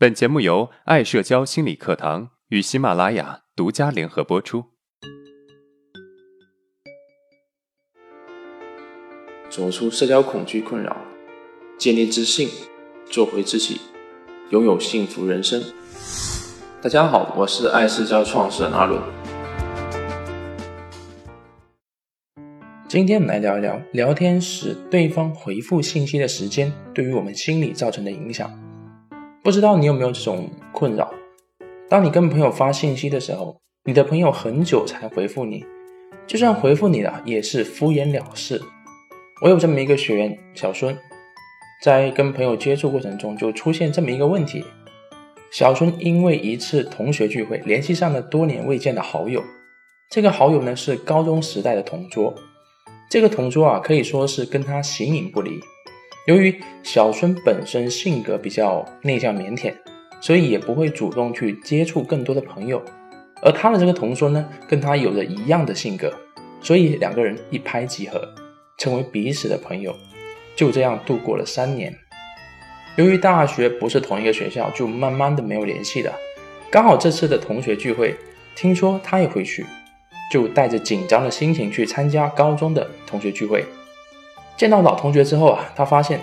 [0.00, 4.66] 本节目由爱社交心理课堂与喜马拉雅独家联合播出。
[9.50, 10.96] 走出社交恐惧困扰，
[11.76, 12.48] 建立自信，
[13.10, 13.80] 做回自己，
[14.50, 15.60] 拥有幸福人生。
[16.80, 19.02] 大家好，我是爱社交创始人阿伦。
[22.86, 28.48] 今天我们来聊一聊聊天时对方回复信息的时间对于我们心理造成的影响。
[29.48, 31.10] 不知道你有没有这种困扰？
[31.88, 35.64] 当你跟朋友发信息的时候，你的朋友很久才回复你，
[36.26, 38.60] 就算回复你了，也是敷衍了事。
[39.42, 40.94] 我有这么一个学员小孙，
[41.82, 44.62] 在跟朋友接触过程中就出现这么一个问题：
[45.50, 49.42] 小孙因为一次同学聚会联系上了多年未见的好友，
[50.10, 52.34] 这个好友呢是高中时代的同桌，
[53.10, 55.58] 这个同桌啊可以说是跟他形影不离。
[56.28, 59.72] 由于小孙本身性格比较内向腼腆，
[60.20, 62.82] 所以也不会主动去接触更多的朋友，
[63.40, 66.12] 而他的这个同桌呢，跟他有着一样的性格，
[66.60, 68.28] 所以两个人一拍即合，
[68.76, 69.96] 成为彼此的朋友，
[70.54, 71.96] 就这样度过了三年。
[72.96, 76.12] 由于大学不是同一个学校，就慢慢的没有联系了。
[76.70, 78.14] 刚好这次的同学聚会，
[78.54, 79.64] 听说他也会去，
[80.30, 83.64] 就带着紧张的心情去参加高中的同学聚会。
[84.58, 86.20] 见到老同学之后啊，他发现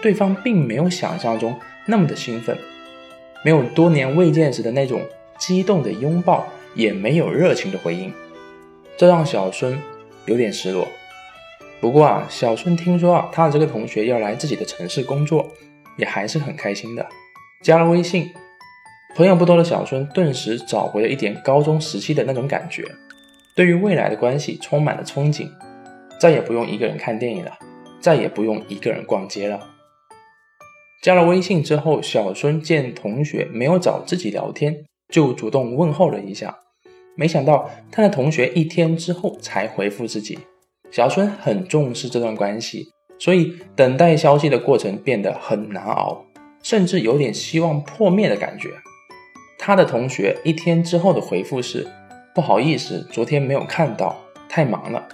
[0.00, 2.56] 对方并没有想象中那么的兴奋，
[3.44, 5.02] 没有多年未见时的那种
[5.36, 8.12] 激动的拥抱，也没有热情的回应，
[8.96, 9.76] 这让小孙
[10.26, 10.86] 有点失落。
[11.80, 15.44] 不过啊，小孙听说啊，他的这个同学要来自己的城市工作，
[15.98, 17.04] 也还是很开心的。
[17.64, 18.30] 加了微信，
[19.16, 22.84] 朋友不多的小孙顿时找回了一点高中时期的那种感觉，
[23.56, 25.48] 对于未来的关系充满了憧憬，
[26.20, 27.58] 再也不用一个人看电影了。
[28.02, 29.70] 再也不用一个人逛街了。
[31.00, 36.58] 加了微信之后，小孙见同学没有找自己聊天，就主动问候了一下。
[37.14, 40.38] 没想到他的同学一天之后才回复自己。
[40.90, 42.88] 小孙很重视这段关系，
[43.18, 46.24] 所以等待消息的过程变得很难熬，
[46.62, 48.70] 甚至有点希望破灭的感觉。
[49.58, 51.86] 他的同学一天之后的回复是
[52.34, 54.16] ：“不好意思，昨天没有看到，
[54.48, 55.08] 太忙了。”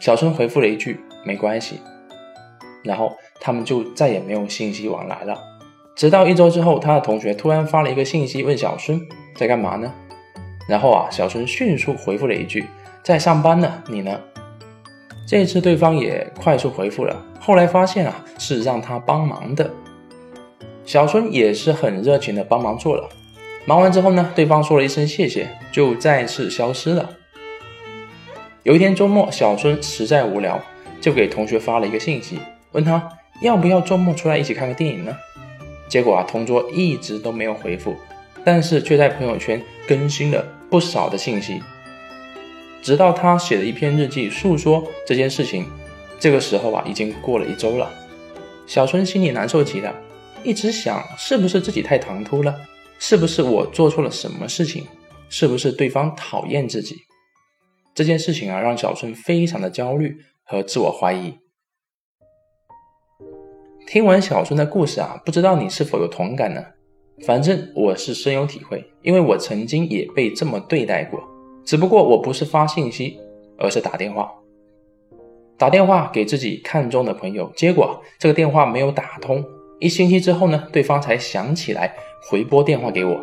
[0.00, 1.80] 小孙回复了一句：“没关系。”
[2.82, 5.38] 然后他们就再也没有信息往来了。
[5.94, 9.00] 直到一周之后，他的同学突然发了一个信息问小孙
[9.36, 9.92] 在干嘛呢？
[10.68, 12.64] 然后啊，小孙迅速回复了一句
[13.02, 14.18] 在上班呢，你呢？
[15.28, 17.16] 这次对方也快速回复了。
[17.40, 19.70] 后来发现啊，是让他帮忙的。
[20.84, 23.08] 小孙也是很热情的帮忙做了。
[23.64, 27.08] 忙完之后呢，对方说了一声谢谢，就再次消失了。
[28.62, 30.60] 有一天周末，小孙实在无聊，
[31.00, 32.38] 就给同学发了一个信息。
[32.72, 33.08] 问他
[33.40, 35.16] 要不要周末出来一起看个电影呢？
[35.88, 37.96] 结果啊，同桌一直都没有回复，
[38.44, 41.62] 但是却在朋友圈更新了不少的信息。
[42.82, 45.66] 直到他写了一篇日记诉说这件事情，
[46.18, 47.90] 这个时候啊，已经过了一周了。
[48.66, 49.94] 小春心里难受极了，
[50.42, 52.54] 一直想是不是自己太唐突了，
[52.98, 54.86] 是不是我做错了什么事情，
[55.28, 56.96] 是不是对方讨厌自己？
[57.94, 61.34] 这件事情啊，让小春非常的焦虑和自我怀疑。
[63.86, 66.64] 听完小孙的故事啊，不知道你是否有同感呢？
[67.26, 71.22] 反正我是深有体会，因为我曾经也被这么对待过。
[71.64, 73.20] 只不过我不是发信息，
[73.58, 74.32] 而是打电话，
[75.58, 77.52] 打电话给自己看中的朋友。
[77.54, 79.44] 结果这个电话没有打通，
[79.78, 81.94] 一星期之后呢，对方才想起来
[82.28, 83.20] 回拨电话给我。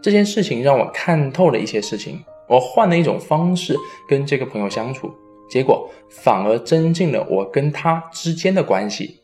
[0.00, 3.76] 这件事情让我看透了一些事情，我换了一种方式
[4.08, 5.10] 跟这个朋友相处，
[5.50, 9.18] 结果反而增进了我跟他之间的关系。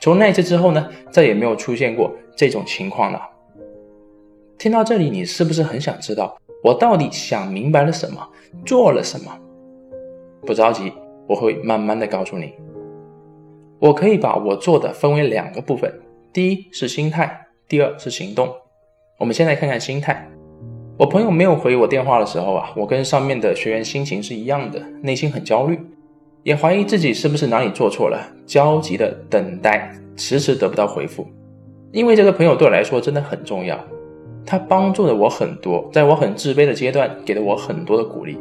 [0.00, 3.20] 从那次之后呢，再也没有出现过这种情况了。
[4.58, 8.26] 听到这里，你是不是很想知道我到底想明白了什么，
[8.64, 9.32] 做了什么？
[10.42, 10.92] 不着急，
[11.26, 12.52] 我会慢慢的告诉你。
[13.78, 15.92] 我可以把我做的分为两个部分，
[16.32, 18.48] 第一是心态，第二是行动。
[19.18, 20.28] 我们先来看看心态。
[20.98, 25.78] 我朋友没有回我电话的时候啊，我跟上面的学员心情是一样的，内心很焦虑。
[26.46, 31.26] 也怀疑自己是不是哪里做错了，焦急的等待，迟迟得不到回复。
[31.90, 33.76] 因为这个朋友对我来说真的很重要，
[34.44, 38.38] 他帮助了我很多，在我很自卑的阶段，给了我很多的鼓励。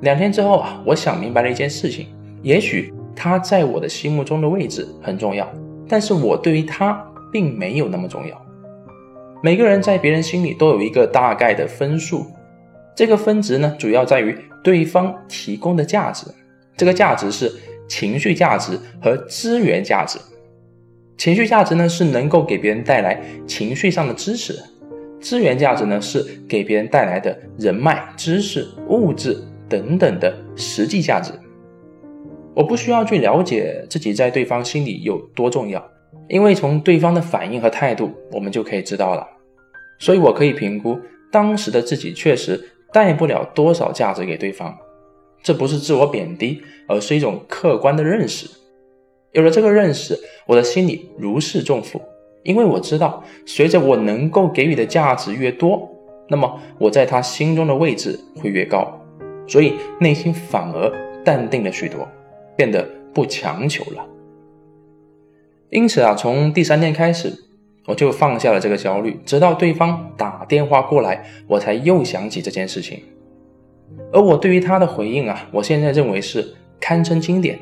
[0.00, 2.08] 两天之后啊，我想明白了一件事情：
[2.42, 5.48] 也许他在我的心目中的位置很重要，
[5.86, 7.00] 但是我对于他
[7.30, 8.36] 并没有那么重要。
[9.44, 12.26] 每个人在别人心里都有一个大概的分数，
[12.96, 16.26] 这个分值呢，主要在于对方提供的价值。
[16.80, 17.52] 这个价值是
[17.86, 18.72] 情绪价值
[19.02, 20.18] 和资源价值。
[21.18, 24.58] 情绪价值呢是能够给别人带来情绪上的支持，
[25.20, 29.36] 资源价值呢是给别人带来的人脉、知识、物质
[29.68, 31.30] 等等的实际价值。
[32.54, 35.86] 我不需要去了解自己在对方心里有多重要，
[36.30, 39.26] 因为从对方的反应和态度，我们就可以知道了。
[39.98, 40.98] 所以我可以评估
[41.30, 42.58] 当时的自己确实
[42.90, 44.74] 带不了多少价值给对方，
[45.42, 48.48] 这不是自我贬低，而是一种客观的认识。
[49.32, 52.02] 有了这个认识，我的心里如释重负，
[52.42, 55.88] 因为我知道，随着我能够给予的价值越多，
[56.28, 58.92] 那么我在他心中的位置会越高，
[59.46, 60.92] 所以内心反而
[61.24, 62.08] 淡定了许多，
[62.56, 62.84] 变得
[63.14, 64.04] 不强求了。
[65.70, 67.32] 因此啊，从第三天开始，
[67.86, 73.00] 我就放下了这个焦虑，直到对方打电话过来，我才又想起这件事情。
[74.12, 77.58] 而我对于他的回应啊，我现在认为是堪称经典。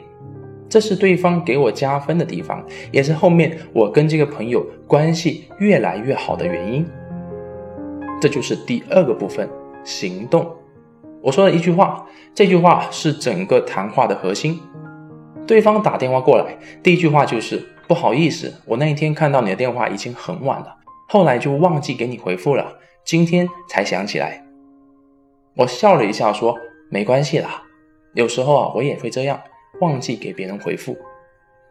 [0.68, 6.86] 这是对方给我加分的地方，也是后面我跟这个朋友关系越来越好的原因。
[8.20, 9.48] 这就是第二个部分，
[9.82, 10.46] 行动。
[11.22, 14.60] 我说了一句话，这句话是整个谈话的核心。
[15.46, 20.76] 对方打电话过来，第一句话就是不好意思，我那一天看到你的电话已经很晚了，
[21.08, 22.74] 后来就忘记给你回复了，
[23.06, 24.44] 今天才想起来。
[25.58, 26.56] 我笑了一下说
[26.88, 27.64] 没关系啦，
[28.14, 29.40] 有时候啊我也会这样。
[29.80, 30.96] 忘记给别人回复，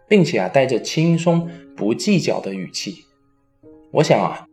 [0.07, 3.03] 并且啊带着轻松不计较的语气。
[3.91, 4.45] 我想啊，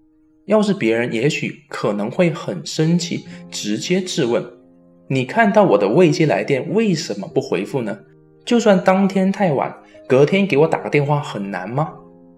[0.46, 4.44] 要是别人，也许可能会很生气，直接质问：
[5.08, 8.00] 你看到我的未接来电为什么不回复呢？
[8.44, 11.92] 就算当天太晚，隔天给我打个电话很难吗？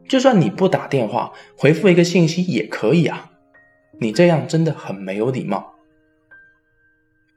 [0.07, 3.31] 就算你不打电话，回复一个信息也可以啊。
[4.01, 5.76] 你这样真的很没有礼貌。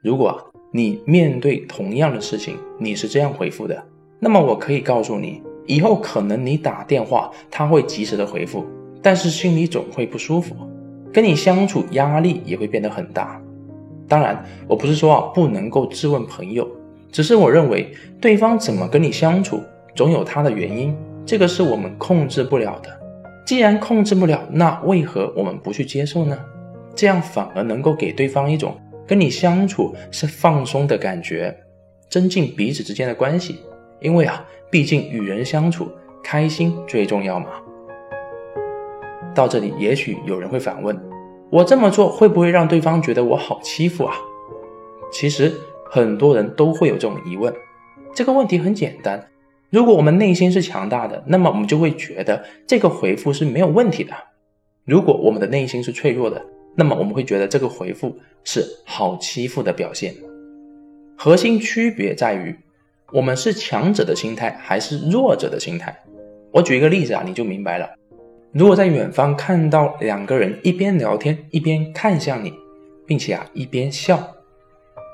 [0.02, 0.46] 如果。
[0.72, 3.82] 你面对同样的事情，你是这样回复的，
[4.20, 8.64] 那么我可以告诉你，以后可能你打电话他会及时的回复，
[9.02, 10.54] 但是心里总会不舒服，
[11.12, 13.42] 跟你相处压力也会变得很大。
[14.06, 16.64] 当然，我不是说啊不能够质问朋友，
[17.10, 19.60] 只是我认为对方怎么跟你相处，
[19.96, 20.96] 总有他的原因，
[21.26, 22.96] 这个是我们控制不了的。
[23.44, 26.38] 既然控制不了，那为何我们不去接受呢？
[26.94, 28.72] 这样反而能够给对方一种。
[29.10, 31.52] 跟你相处是放松的感觉，
[32.08, 33.58] 增进彼此之间的关系。
[33.98, 35.90] 因为啊，毕竟与人相处
[36.22, 37.46] 开心最重要嘛。
[39.34, 40.96] 到这里，也许有人会反问：
[41.50, 44.14] 我这么做会不会让对方觉得我好欺负啊？
[45.12, 45.52] 其实
[45.90, 47.52] 很多人都会有这种疑问。
[48.14, 49.26] 这个问题很简单：
[49.70, 54.12] 如果我们内心是强大的，那么我们就会觉得这个回复是没有问题的；
[54.84, 56.40] 如果我们的内心是脆弱的，
[56.74, 60.14] 那么我们会觉得这个回复是好欺负的表现。
[61.16, 62.56] 核心区别在于，
[63.12, 65.94] 我们是强者的心态还是弱者的心态。
[66.52, 67.88] 我举一个例子啊，你就明白了。
[68.52, 72.52] 如果在远方看到两个人一边聊天一边看向你，
[73.06, 74.34] 并且啊一边笑，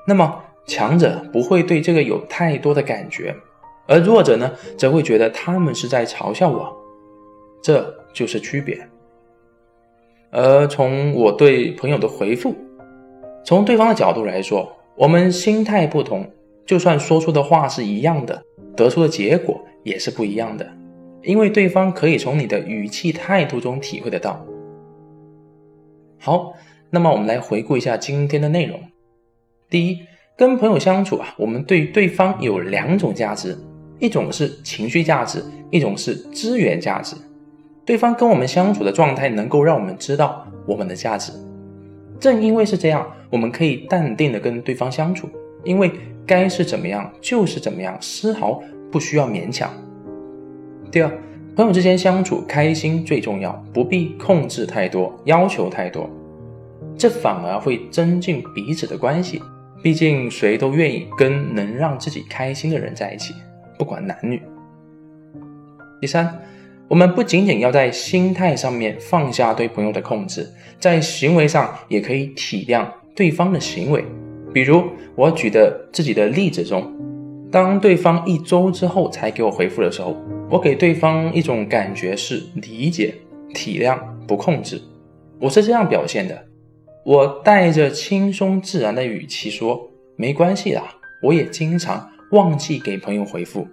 [0.07, 3.35] 那么强者不会对这个有太多的感觉，
[3.85, 6.75] 而弱者呢，则会觉得他们是在嘲笑我。
[7.61, 8.87] 这就是区别。
[10.31, 12.55] 而从我对朋友的回复，
[13.43, 16.29] 从对方的角度来说，我们心态不同，
[16.65, 18.43] 就算说出的话是一样的，
[18.75, 20.67] 得出的结果也是不一样的。
[21.23, 24.45] 因为对方可以从你的语气态度中体会得到。
[26.19, 26.53] 好，
[26.89, 28.79] 那么我们来回顾一下今天的内容。
[29.69, 29.99] 第一，
[30.37, 33.57] 跟朋友相处啊，我们对对方有两种价值，
[33.99, 37.15] 一种是情绪价值，一种是资源价值。
[37.87, 41.31] 对方跟我们相处的状态，能够让我们知道我们的价值。
[42.19, 45.29] 正因为是这样，我们可以淡定的跟对方相处，
[45.63, 45.89] 因为
[46.25, 49.71] 该是怎么样就是怎么样，丝毫不需要勉强。
[50.91, 51.09] 第二，
[51.55, 56.09] 朋友之间相处开心最重要，不必控制太多，要求太多，
[56.97, 59.41] 这反而会增进彼此的关系。
[59.81, 63.33] 毕竟谁都愿意跟能让自己开心的人在一起，
[63.79, 64.41] 不管男女。
[66.01, 66.37] 第三。
[66.89, 74.05] 我们不仅仅要在心态上面放下对朋友的控制，在行为上也可以体谅对方的行为。
[74.53, 74.81] 比如
[75.13, 76.89] 我举的自己的例子中，
[77.51, 80.15] 当对方一周之后才给我回复的时候，
[80.49, 83.13] 我给对方一种感觉是理解、
[83.53, 84.81] 体谅、不控制。
[85.41, 86.45] 我是这样表现的，
[87.03, 93.67] 我带着轻松自然的语气说：“没关系啦，我也经常忘记给朋友回复。”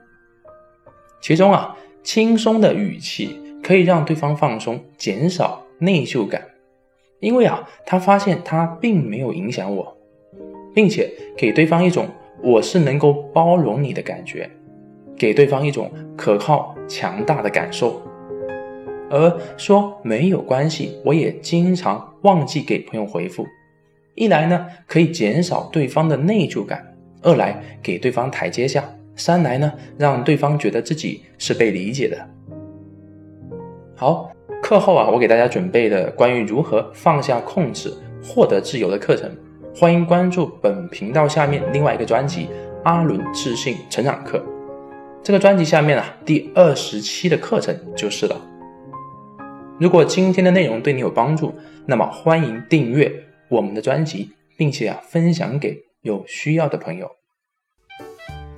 [1.23, 1.77] 其中啊。
[2.05, 6.41] 轻松的语气可以让对方放松，减少内疚感，
[7.19, 9.97] 因为啊，他发现他并没有影响我，
[10.75, 12.07] 并且给对方一种
[12.43, 14.49] 我是能够包容你的感觉，
[15.17, 18.01] 给对方一种可靠强大的感受。
[19.11, 23.47] 而说没有关系，我也经常忘记给朋友回复。
[24.15, 26.79] 一来呢，可以减少对方的内疚感；
[27.23, 28.83] 二来给对方台阶下；
[29.17, 32.19] 三来呢，让对方觉得自己是被理解的。
[33.97, 34.31] 好，
[34.63, 37.93] 课后啊，我给大家准备的关于如何放下控制、
[38.23, 39.31] 获得自由的课程，
[39.75, 42.47] 欢迎关注本频道下面另外一个专辑
[42.83, 44.39] 《阿伦自信成长课》。
[45.23, 48.37] 这个专辑下面啊，第二十期的课程就是了。
[49.79, 51.55] 如果今天的内容对你有帮助，
[51.87, 53.11] 那么欢迎订阅
[53.49, 57.11] 我们的专辑，并且啊分享给有需要的朋友。